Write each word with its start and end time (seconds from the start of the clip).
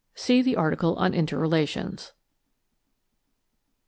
(See 0.15 0.41
the 0.41 0.55
article 0.55 0.95
on 0.95 1.13
Inter 1.13 1.37
relations.) 1.37 2.13